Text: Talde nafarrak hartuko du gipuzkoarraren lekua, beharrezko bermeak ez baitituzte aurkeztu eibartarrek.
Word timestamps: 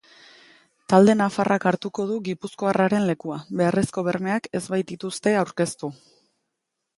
Talde 0.93 1.13
nafarrak 1.17 1.67
hartuko 1.71 2.05
du 2.11 2.17
gipuzkoarraren 2.27 3.05
lekua, 3.09 3.37
beharrezko 3.61 4.05
bermeak 4.09 4.49
ez 4.61 4.63
baitituzte 4.77 5.35
aurkeztu 5.45 5.93
eibartarrek. 5.93 6.11